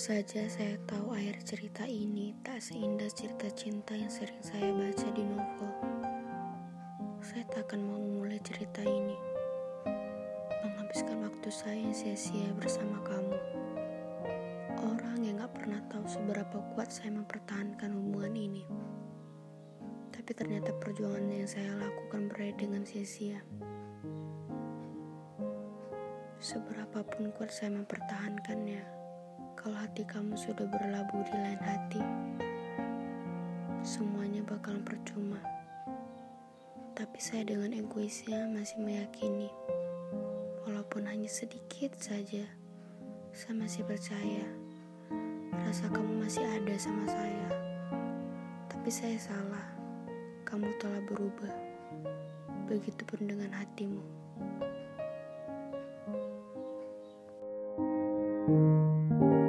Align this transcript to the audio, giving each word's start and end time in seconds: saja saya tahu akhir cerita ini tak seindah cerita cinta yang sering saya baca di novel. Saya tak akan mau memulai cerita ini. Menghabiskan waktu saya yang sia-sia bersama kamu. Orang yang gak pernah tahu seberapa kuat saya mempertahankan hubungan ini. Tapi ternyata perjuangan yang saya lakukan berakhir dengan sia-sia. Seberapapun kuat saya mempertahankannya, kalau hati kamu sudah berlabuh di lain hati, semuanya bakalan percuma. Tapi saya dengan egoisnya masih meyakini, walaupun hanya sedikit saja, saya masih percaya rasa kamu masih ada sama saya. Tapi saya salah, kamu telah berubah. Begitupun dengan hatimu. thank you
saja 0.00 0.48
saya 0.48 0.80
tahu 0.88 1.12
akhir 1.12 1.44
cerita 1.44 1.84
ini 1.84 2.32
tak 2.40 2.56
seindah 2.56 3.06
cerita 3.12 3.52
cinta 3.52 3.92
yang 3.92 4.08
sering 4.08 4.40
saya 4.40 4.72
baca 4.72 5.08
di 5.12 5.24
novel. 5.24 5.70
Saya 7.20 7.44
tak 7.52 7.68
akan 7.68 7.80
mau 7.84 8.00
memulai 8.00 8.40
cerita 8.40 8.80
ini. 8.80 9.12
Menghabiskan 10.64 11.20
waktu 11.20 11.48
saya 11.52 11.76
yang 11.76 11.92
sia-sia 11.92 12.48
bersama 12.56 12.96
kamu. 13.04 13.36
Orang 14.80 15.20
yang 15.20 15.40
gak 15.40 15.52
pernah 15.52 15.80
tahu 15.92 16.04
seberapa 16.08 16.58
kuat 16.72 16.88
saya 16.88 17.12
mempertahankan 17.16 17.92
hubungan 17.92 18.32
ini. 18.32 18.64
Tapi 20.16 20.32
ternyata 20.32 20.76
perjuangan 20.80 21.28
yang 21.28 21.48
saya 21.48 21.76
lakukan 21.76 22.32
berakhir 22.32 22.56
dengan 22.56 22.88
sia-sia. 22.88 23.44
Seberapapun 26.40 27.36
kuat 27.36 27.52
saya 27.52 27.76
mempertahankannya, 27.76 28.99
kalau 29.60 29.76
hati 29.76 30.08
kamu 30.08 30.32
sudah 30.40 30.64
berlabuh 30.72 31.20
di 31.28 31.36
lain 31.36 31.60
hati, 31.60 32.00
semuanya 33.84 34.40
bakalan 34.48 34.80
percuma. 34.80 35.36
Tapi 36.96 37.20
saya 37.20 37.44
dengan 37.44 37.76
egoisnya 37.76 38.48
masih 38.48 38.80
meyakini, 38.80 39.52
walaupun 40.64 41.04
hanya 41.04 41.28
sedikit 41.28 41.92
saja, 42.00 42.48
saya 43.36 43.52
masih 43.52 43.84
percaya 43.84 44.48
rasa 45.60 45.92
kamu 45.92 46.24
masih 46.24 46.40
ada 46.40 46.74
sama 46.80 47.04
saya. 47.04 47.48
Tapi 48.72 48.88
saya 48.88 49.20
salah, 49.20 49.66
kamu 50.48 50.72
telah 50.80 51.04
berubah. 51.04 51.52
Begitupun 52.64 53.28
dengan 53.28 53.52
hatimu. 53.60 54.00
thank 58.50 59.22
you 59.22 59.39